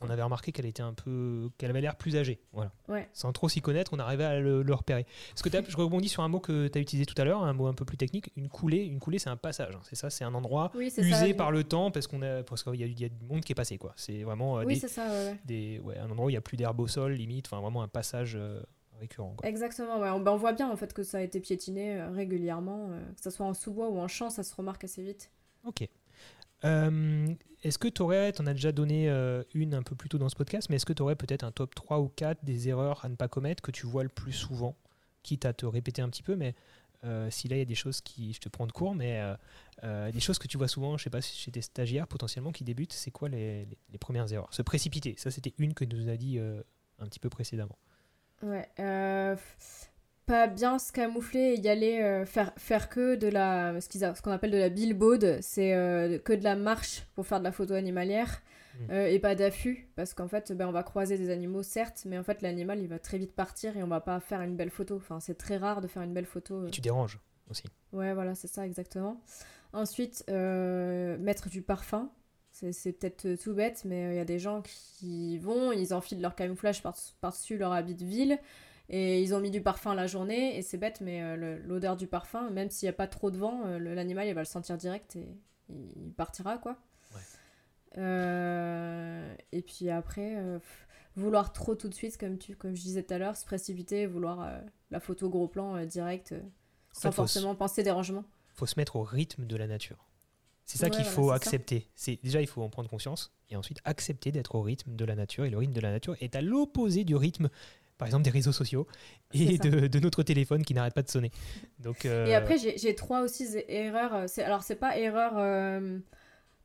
[0.01, 2.40] On avait remarqué qu'elle était un peu, qu'elle avait l'air plus âgée.
[2.53, 2.73] Voilà.
[2.88, 3.09] Ouais.
[3.12, 5.05] Sans trop s'y connaître, on arrivait à le, le repérer.
[5.31, 7.53] Parce que je rebondis sur un mot que tu as utilisé tout à l'heure, un
[7.53, 8.31] mot un peu plus technique.
[8.37, 9.75] Une coulée, une coulée, c'est un passage.
[9.77, 9.81] hein.
[9.83, 11.35] C'est ça, c'est un endroit Oui, usé ça.
[11.35, 13.42] par le temps parce qu'on a, parce qu'il y a, il y a du monde
[13.42, 13.92] qui est passé quoi.
[13.97, 16.40] C'est vraiment euh, Oui, des, ça, ouais, des- ouais, un endroit où il y a
[16.40, 17.47] plus d'herbe au sol, limite.
[17.49, 18.62] Enfin, vraiment un passage euh,
[19.01, 19.35] récurrent.
[19.37, 19.47] Quoi.
[19.49, 19.97] Exactement.
[19.97, 23.21] On, ben, on voit bien en fait que ça a été piétiné euh, régulièrement, que
[23.23, 25.31] ce soit en sous-bois ou en champ, ça se remarque assez vite.
[25.64, 25.87] Ok.
[26.64, 27.27] Euh,
[27.62, 30.19] est-ce que tu aurais, tu en as déjà donné euh, une un peu plus tôt
[30.19, 32.69] dans ce podcast, mais est-ce que tu aurais peut-être un top 3 ou 4 des
[32.69, 34.77] erreurs à ne pas commettre que tu vois le plus souvent,
[35.23, 36.55] quitte à te répéter un petit peu, mais
[37.05, 39.21] euh, si là il y a des choses qui, je te prends de court, mais
[39.83, 42.92] des choses que tu vois souvent, je sais pas, chez tes stagiaires potentiellement qui débutent,
[42.95, 44.53] c'est quoi les, les- premières erreurs?
[44.55, 47.79] Se précipiter, ça c'était une que nous a dit un petit peu précédemment.
[48.42, 48.69] Ouais.
[50.27, 53.81] Pas bien se camoufler et y aller euh, faire, faire que de la.
[53.81, 57.45] Ce qu'on appelle de la billboard, c'est euh, que de la marche pour faire de
[57.45, 58.43] la photo animalière.
[58.79, 58.91] Mm.
[58.91, 62.19] euh, et pas d'affût, parce qu'en fait, ben, on va croiser des animaux, certes, mais
[62.19, 64.69] en fait, l'animal, il va très vite partir et on va pas faire une belle
[64.71, 64.97] photo.
[64.97, 66.67] Enfin, c'est très rare de faire une belle photo.
[66.67, 67.62] Et tu déranges aussi.
[67.93, 69.23] Ouais, voilà, c'est ça exactement.
[69.73, 72.11] Ensuite, mettre du parfum.
[72.51, 76.23] C'est c'est peut-être tout bête, mais il y a des gens qui vont, ils enfilent
[76.23, 78.39] leur camouflage par- par-dessus leur habit de ville,
[78.88, 82.07] et ils ont mis du parfum la journée, et c'est bête, mais euh, l'odeur du
[82.07, 84.77] parfum, même s'il n'y a pas trop de vent, euh, l'animal, il va le sentir
[84.77, 85.27] direct et
[85.68, 86.77] il partira, quoi.
[87.14, 87.20] Ouais.
[87.99, 90.37] Euh, et puis après,
[91.16, 94.07] vouloir trop tout de suite, comme, tu, comme je disais tout à l'heure, se précipiter,
[94.07, 94.49] vouloir
[94.90, 96.35] la photo gros plan direct,
[96.92, 98.25] sans fait, forcément penser dérangement.
[98.55, 100.07] faut se mettre au rythme de la nature.
[100.64, 101.88] C'est ça Ouais, qu'il voilà, faut accepter.
[101.94, 105.14] C'est déjà il faut en prendre conscience et ensuite accepter d'être au rythme de la
[105.14, 105.44] nature.
[105.44, 107.49] Et le rythme de la nature est à l'opposé du rythme,
[107.99, 108.87] par exemple des réseaux sociaux
[109.33, 111.31] et de, de notre téléphone qui n'arrête pas de sonner.
[111.79, 114.15] Donc euh, Et après, j'ai trois aussi erreurs.
[114.15, 115.99] euh, Alors, c'est pas erreur euh,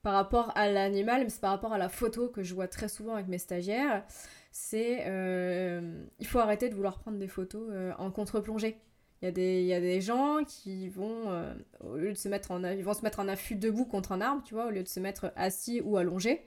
[0.01, 2.89] par rapport à l'animal, mais c'est par rapport à la photo que je vois très
[2.89, 4.03] souvent avec mes stagiaires.
[4.51, 8.77] C'est euh, il faut arrêter de vouloir prendre des photos en contre-plongée.
[9.21, 12.17] Il y, a des, il y a des gens qui vont, euh, au lieu de
[12.17, 14.65] se mettre en, ils vont se mettre en affût debout contre un arbre, tu vois,
[14.65, 16.41] au lieu de se mettre assis ou allongé.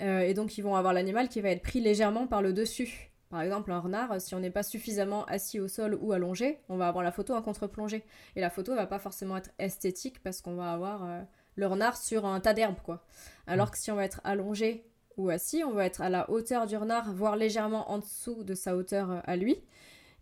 [0.00, 3.09] Euh, et donc, ils vont avoir l'animal qui va être pris légèrement par le dessus.
[3.30, 6.76] Par exemple, un renard, si on n'est pas suffisamment assis au sol ou allongé, on
[6.76, 8.04] va avoir la photo en contre-plongée.
[8.34, 11.22] Et la photo va pas forcément être esthétique parce qu'on va avoir euh,
[11.54, 13.04] le renard sur un tas d'herbe, quoi.
[13.46, 14.84] Alors que si on va être allongé
[15.16, 18.54] ou assis, on va être à la hauteur du renard, voire légèrement en dessous de
[18.54, 19.62] sa hauteur euh, à lui.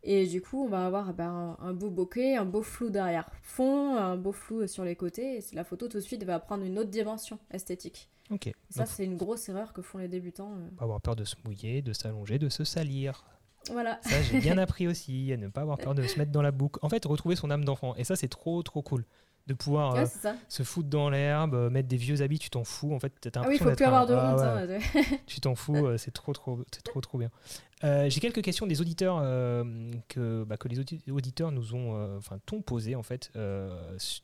[0.03, 4.17] Et du coup, on va avoir ben, un, beau bokeh, un beau flou derrière-fond, un
[4.17, 5.39] beau flou sur les côtés.
[5.39, 8.11] Et la photo, tout de suite, va prendre une autre dimension esthétique.
[8.71, 10.53] Ça, c'est une grosse erreur que font les débutants.
[10.55, 10.69] euh.
[10.77, 13.25] pas avoir peur de se mouiller, de s'allonger, de se salir.
[13.71, 13.99] Voilà.
[14.03, 16.51] Ça j'ai bien appris aussi, à ne pas avoir peur de se mettre dans la
[16.53, 16.79] boucle.
[16.83, 17.95] En fait, retrouver son âme d'enfant.
[17.97, 19.05] Et ça c'est trop trop cool
[19.47, 22.65] de pouvoir Ouais, euh, se foutre dans l'herbe, euh, mettre des vieux habits, tu t'en
[22.65, 22.93] fous.
[22.95, 24.69] En fait, t'as Ah oui, faut plus un- avoir de Ah honte.
[24.69, 24.79] ouais.
[24.95, 25.17] hein.
[25.27, 27.31] Tu t'en fous, c'est trop trop, c'est trop trop bien.
[27.85, 31.95] Euh, J'ai quelques questions des auditeurs euh, que, bah, que les audi- auditeurs nous ont,
[31.95, 33.69] euh, t'ont posé en fait euh,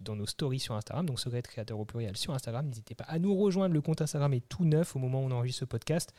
[0.01, 2.67] dans nos stories sur Instagram, donc Secret Créateur au pluriel sur Instagram.
[2.67, 3.73] N'hésitez pas à nous rejoindre.
[3.75, 6.13] Le compte Instagram est tout neuf au moment où on enregistre ce podcast,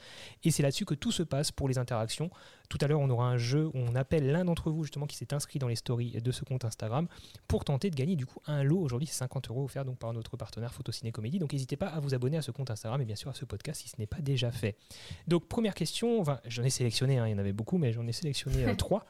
[0.44, 2.30] et c'est là-dessus que tout se passe pour les interactions.
[2.70, 5.16] Tout à l'heure, on aura un jeu où on appelle l'un d'entre vous justement qui
[5.18, 7.08] s'est inscrit dans les stories de ce compte Instagram
[7.48, 8.80] pour tenter de gagner du coup un lot.
[8.80, 11.38] Aujourd'hui, c'est 50 euros offert donc par notre partenaire Photociné Comédie.
[11.38, 13.46] Donc n'hésitez pas à vous abonner à ce compte Instagram et bien sûr à ce
[13.46, 14.78] podcast si ce n'est pas déjà fait.
[15.28, 18.08] Donc première question, enfin, j'en ai sélectionné, hein, il y en avait beaucoup, mais j'en
[18.08, 19.06] ai sélectionné euh, trois.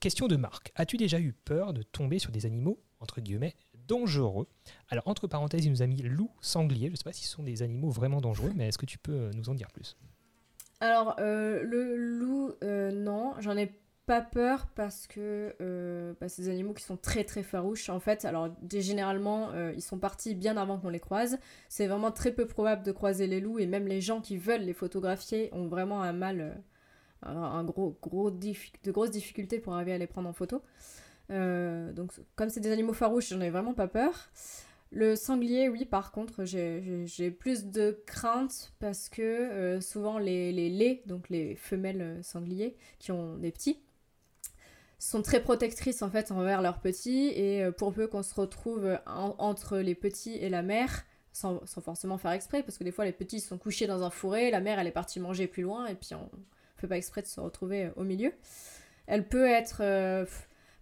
[0.00, 0.72] Question de Marc.
[0.76, 3.54] As-tu déjà eu peur de tomber sur des animaux, entre guillemets,
[3.86, 4.48] dangereux?
[4.88, 6.86] Alors entre parenthèses, il nous a mis loup, sanglier.
[6.86, 8.98] Je ne sais pas si ce sont des animaux vraiment dangereux, mais est-ce que tu
[8.98, 9.96] peux euh, nous en dire plus?
[10.80, 13.72] Alors, euh, le loup, euh, non, j'en ai
[14.06, 18.00] pas peur parce que euh, bah, c'est des animaux qui sont très très farouches en
[18.00, 18.24] fait.
[18.24, 21.38] Alors, généralement, euh, ils sont partis bien avant qu'on les croise.
[21.68, 24.62] C'est vraiment très peu probable de croiser les loups et même les gens qui veulent
[24.62, 26.62] les photographier ont vraiment un mal,
[27.24, 30.62] un, de grosses difficultés pour arriver à les prendre en photo.
[31.30, 34.30] Euh, donc, comme c'est des animaux farouches, j'en ai vraiment pas peur.
[34.90, 40.70] Le sanglier, oui, par contre, j'ai- plus de crainte parce que euh, souvent les, les
[40.70, 43.80] laits, donc les femelles euh, sangliers qui ont des petits,
[45.00, 49.34] sont très protectrices en fait envers leurs petits et pour peu qu'on se retrouve en-
[49.38, 53.04] entre les petits et la mère, sans, sans forcément faire exprès, parce que des fois
[53.04, 55.86] les petits sont couchés dans un fourré, la mère elle est partie manger plus loin
[55.88, 56.30] et puis on
[56.86, 58.32] pas exprès de se retrouver euh, au milieu.
[59.06, 60.24] Elle peut être euh,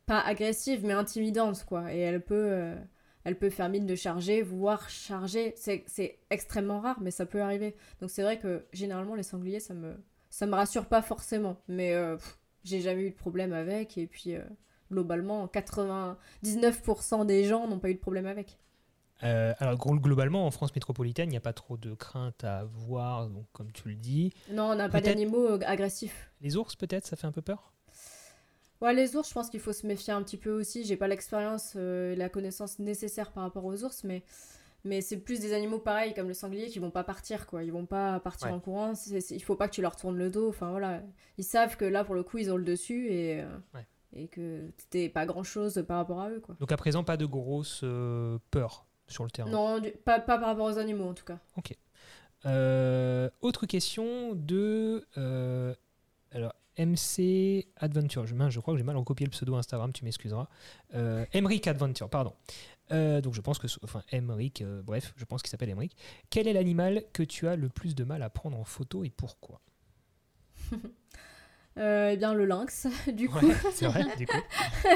[0.07, 2.77] pas agressive mais intimidante quoi et elle peut euh,
[3.25, 5.55] elle peut faire mine de charger, voire charger.
[5.57, 7.77] C'est extrêmement rare, mais ça peut arriver.
[8.01, 9.95] Donc c'est vrai que généralement les sangliers, ça me
[10.29, 11.95] ça me rassure pas forcément, mais
[12.65, 13.97] j'ai jamais eu de problème avec.
[13.97, 14.35] Et puis
[14.91, 18.59] globalement, 99% des gens n'ont pas eu de problème avec.
[19.25, 22.59] Euh, alors glo- globalement, en France métropolitaine, il n'y a pas trop de crainte à
[22.61, 24.33] avoir, donc comme tu le dis.
[24.51, 26.31] Non, on n'a pas d'animaux euh, agressifs.
[26.41, 27.73] Les ours, peut-être, ça fait un peu peur?
[28.81, 30.85] Ouais, les ours, je pense qu'il faut se méfier un petit peu aussi.
[30.85, 34.25] J'ai pas l'expérience euh, et la connaissance nécessaire par rapport aux ours, mais,
[34.85, 37.63] mais c'est plus des animaux pareils comme le sanglier qui vont pas partir, quoi.
[37.63, 38.55] Ils vont pas partir Ouais.
[38.55, 38.97] en courant.
[38.97, 40.49] C'est- c'est- il faut pas que tu leur tournes le dos.
[40.49, 41.01] Enfin voilà,
[41.39, 43.87] ils savent que là pour le coup ils ont le dessus et euh, Ouais.
[44.15, 46.57] et que t'es pas grand chose par rapport à eux, quoi.
[46.59, 49.49] Donc à présent, pas de grosse euh, peur sur le terrain.
[49.51, 51.39] Non, du- pas, pas par rapport aux animaux en tout cas.
[52.45, 55.75] Euh, autre question de euh,
[56.33, 58.27] alors MC Adventure.
[58.27, 60.49] Je, je crois que j'ai mal recopié le pseudo Instagram, tu m'excuseras.
[60.95, 62.33] Euh, Emric Adventure, pardon.
[62.91, 65.97] Euh, donc je pense que, enfin Emric, euh, bref, je pense qu'il s'appelle Emric.
[66.31, 69.11] Quel est l'animal que tu as le plus de mal à prendre en photo et
[69.11, 69.61] pourquoi?
[71.79, 73.47] Euh, eh bien le lynx, du coup.
[73.47, 74.37] Ouais, c'est vrai, du coup.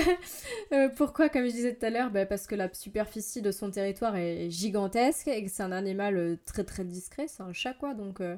[0.73, 3.71] Euh, pourquoi, comme je disais tout à l'heure bah, Parce que la superficie de son
[3.71, 7.73] territoire est gigantesque et que c'est un animal euh, très très discret, c'est un chat
[7.75, 8.37] quoi, donc, euh,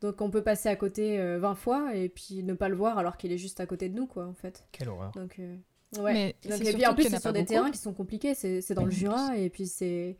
[0.00, 2.96] donc on peut passer à côté euh, 20 fois et puis ne pas le voir
[2.98, 4.66] alors qu'il est juste à côté de nous quoi en fait.
[4.72, 5.12] Quelle horreur.
[5.12, 5.54] Donc, euh,
[5.98, 6.12] ouais.
[6.14, 7.52] Mais Donc, et puis en plus c'est a sur des beaucoup.
[7.52, 10.16] terrains qui sont compliqués, c'est c'est dans le Jura et puis c'est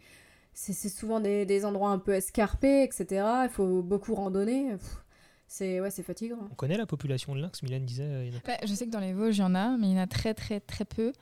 [0.52, 3.24] c'est c'est souvent des, des endroits un peu escarpés, etc.
[3.44, 4.72] Il faut beaucoup randonner.
[4.72, 5.04] Pff,
[5.48, 6.38] C'est ouais, c'est fatigant.
[6.50, 8.02] On connaît la population de lynx, Mylène disait.
[8.04, 9.54] euh, il y en a- Bah, je sais que dans les Vosges, il y en
[9.54, 11.12] a, mais il y en a très très très peu.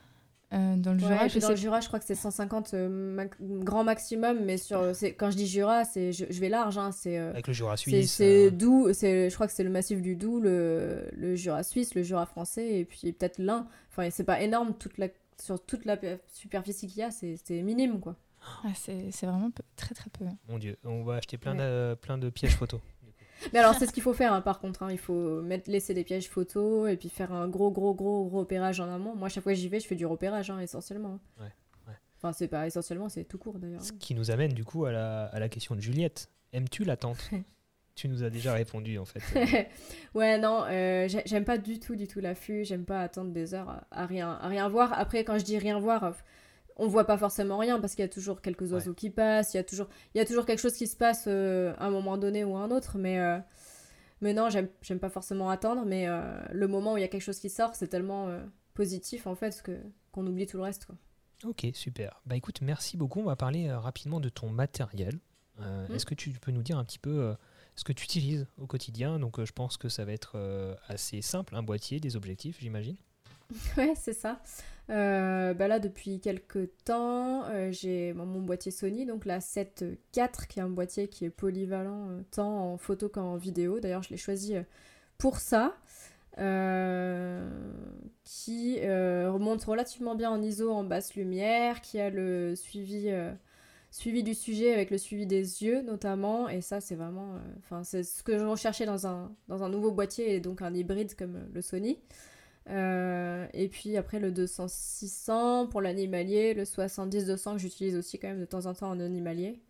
[0.53, 2.15] Euh, dans le Ouais, Jura, et je dans sais le Jura, je crois que c'est
[2.15, 6.49] 150 euh, grand maximum, mais sur, c'est- quand je dis Jura, c'est, je, je vais
[6.49, 8.11] large, hein, c'est, euh, Avec le Jura c'est, suisse.
[8.13, 11.63] c'est euh, Doubs, c'est, je crois que c'est le massif du Doubs, le, le Jura
[11.63, 13.67] suisse, le Jura français, et puis peut-être l'Ain.
[13.89, 15.07] Enfin, c'est pas énorme toute la,
[15.41, 18.15] sur toute la pe- superficie qu'il y a, c'est, c'est minime, quoi.
[18.63, 20.25] Ah, c'est c'est vraiment peu- très très peu.
[20.47, 21.63] Mon Dieu, on va acheter plein, Ouais.
[21.63, 22.79] de, plein de pièges photos.
[23.53, 24.83] Mais alors, c'est ce qu'il faut faire, hein, par contre.
[24.83, 28.27] hein, il faut mettre, laisser des pièges photos, et puis faire un gros, gros, gros
[28.29, 29.15] repérage en amont.
[29.15, 31.19] Moi, chaque fois que j'y vais, je fais du repérage, hein, essentiellement.
[31.39, 31.45] Ouais,
[31.87, 31.93] ouais.
[32.17, 33.81] Enfin, c'est pas essentiellement, c'est tout court, d'ailleurs.
[33.83, 36.29] Ce qui nous amène du coup à la, à la question de Juliette.
[36.53, 37.29] Aimes-tu l'attente
[37.95, 39.21] Tu nous as déjà répondu en fait.
[40.15, 42.65] ouais, non, euh, j'ai- j'aime pas du tout, du tout l'affût.
[42.65, 44.91] J'aime pas attendre des heures à, à rien, à rien voir.
[44.99, 46.11] Après, quand je dis rien voir, euh,
[46.77, 49.53] on voit pas forcément rien parce qu'il y a toujours quelques oiseaux qui passent.
[49.53, 51.85] Il y a toujours, il y a toujours quelque chose qui se passe euh, à
[51.85, 52.97] un moment donné ou à un autre.
[52.97, 53.39] Mais, euh,
[54.21, 55.85] mais non, j'aime pas forcément attendre.
[55.85, 58.39] Mais euh, le moment où il y a quelque chose qui sort, c'est tellement euh,
[58.73, 59.77] positif en fait que
[60.11, 60.85] qu'on oublie tout le reste.
[60.85, 60.95] Quoi.
[61.45, 62.21] Ok, super.
[62.25, 63.19] Bah écoute, merci beaucoup.
[63.19, 65.19] On va parler rapidement de ton matériel.
[65.59, 65.93] Euh, Mm.
[65.93, 67.33] Est-ce que tu peux nous dire un petit peu
[67.75, 69.19] ce que tu utilises au quotidien?
[69.19, 70.37] Donc je pense que ça va être
[70.87, 72.97] assez simple, un boîtier, des objectifs, j'imagine.
[73.77, 74.39] Ouais, c'est ça.
[74.91, 79.83] Euh, bah là, depuis quelques temps, euh, j'ai mon, boîtier Sony, donc la 7
[80.15, 83.79] IV, qui est un boîtier qui est polyvalent euh, tant en photo qu'en vidéo.
[83.79, 84.55] D'ailleurs, je l'ai choisi
[85.17, 85.75] pour ça.
[88.23, 93.09] Qui remonte relativement bien en ISO en basse lumière, qui a le suivi,
[93.89, 96.49] suivi du sujet avec le suivi des yeux notamment.
[96.49, 99.91] Et ça, c'est vraiment, enfin, c'est ce que je recherchais dans un, dans un nouveau
[99.91, 101.97] boîtier et donc un hybride comme le Sony.
[102.67, 108.39] Euh, et puis après le 200-600 pour l'animalier, le 70-200 que j'utilise aussi quand même
[108.39, 109.61] de temps en temps en animalier.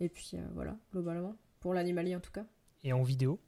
[0.00, 2.44] Et puis euh, voilà, globalement, pour l'animalier en tout cas.
[2.82, 3.38] Et en vidéo?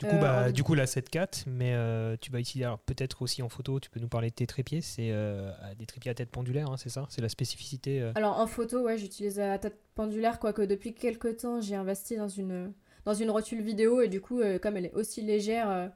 [0.00, 3.22] Du coup, Euh, bah, en- du coup, la 7.4, mais euh, tu vas utiliser peut-être
[3.22, 5.12] aussi en photo, tu peux nous parler de tes trépieds, c'est
[5.78, 7.06] des trépieds à tête pendulaire, hein, c'est ça?
[7.08, 11.60] C'est la spécificité Alors en photo, ouais, j'utilise la tête pendulaire, quoique depuis quelques temps
[11.60, 12.72] j'ai investi dans une,
[13.04, 15.90] dans une rotule vidéo et du coup, comme elle est aussi légère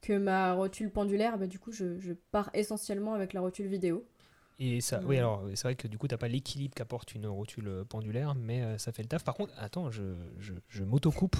[0.00, 4.04] que ma rotule pendulaire, bah, du coup je, je pars essentiellement avec la rotule vidéo.
[4.60, 7.26] Et ça, oui, alors c'est vrai que du coup, tu n'as pas l'équilibre qu'apporte une
[7.26, 9.22] rotule euh, pendulaire, mais euh, ça fait le taf.
[9.22, 10.02] Par contre, attends, je,
[10.40, 11.36] je, je m'auto-coupe.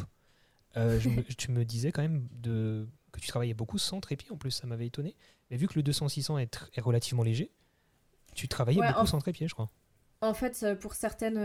[0.77, 4.31] Euh, je me- tu me disais quand même de, que tu travaillais beaucoup sans trépied,
[4.31, 5.17] en plus, ça m'avait étonné.
[5.51, 7.51] Mais vu que le 200-600 est, est relativement léger,
[8.35, 9.69] tu travaillais Ouais, beaucoup en- sans trépied, je crois.
[10.21, 11.39] En fait, pour certaines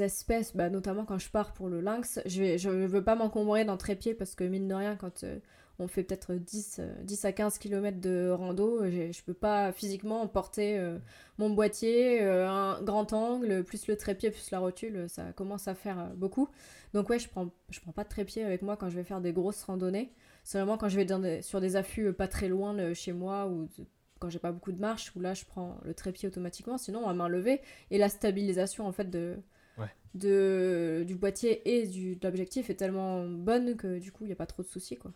[0.00, 3.76] espèces, bah, notamment quand je pars pour le lynx, je je veux pas m'encombrer d'un
[3.76, 5.38] trépied parce que mine de rien, quand euh,
[5.80, 10.26] on fait peut-être 10, euh, 10 à 15 km de rando, je peux pas physiquement
[10.28, 10.98] porter euh,
[11.38, 15.74] mon boîtier, euh, un grand angle, plus le trépied, plus la rotule, ça commence à
[15.74, 16.48] faire euh, beaucoup.
[16.94, 19.20] Donc ouais, je prends, je prends pas de trépied avec moi quand je vais faire
[19.20, 20.12] des grosses randonnées.
[20.44, 23.12] C'est vraiment quand je vais dans des- sur des affûts pas très loin de chez
[23.12, 23.86] moi ou de-
[24.18, 27.14] quand j'ai pas beaucoup de marche, où là je prends le trépied automatiquement, sinon à
[27.14, 29.36] main levée et la stabilisation en fait de,
[29.78, 29.86] Ouais.
[30.14, 34.32] de du boîtier et du, de l'objectif est tellement bonne que du coup il n'y
[34.32, 35.12] a pas trop de soucis quoi.